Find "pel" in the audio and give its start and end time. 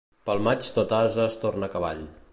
0.29-0.39